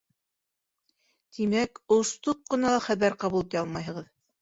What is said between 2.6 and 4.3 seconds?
ла хәбәр ҡабул итә алмайһығыҙ.